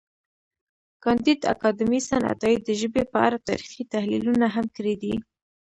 [1.03, 5.15] کانديد اکاډميسن عطایي د ژبې په اړه تاریخي تحلیلونه هم کړي دي.